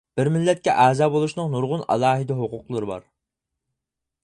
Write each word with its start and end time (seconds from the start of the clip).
بىر 0.19 0.27
مىللەتكە 0.35 0.73
ئەزا 0.85 1.09
بولۇشنىڭ 1.15 1.51
نۇرغۇن 1.57 1.85
ئالاھىدە 1.95 2.39
ھوقۇقلىرى 2.41 2.91
بار. 2.95 3.07